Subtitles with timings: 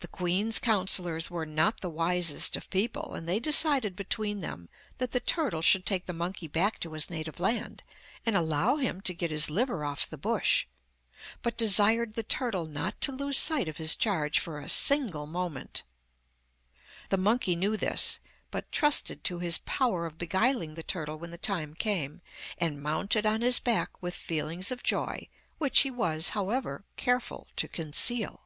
[0.00, 5.12] The queen's councillors were not the wisest of people, and they decided between them that
[5.12, 7.82] the turtle should take the monkey back to his native land
[8.26, 10.66] and allow him to get his liver off the bush,
[11.42, 15.84] but desired the turtle not to lose sight of his charge for a single moment.
[17.08, 18.18] The monkey knew this,
[18.50, 22.20] but trusted to his power of beguiling the turtle when the time came,
[22.58, 25.28] and mounted on his back with feelings of joy,
[25.58, 28.40] which he was, however, careful to conceal.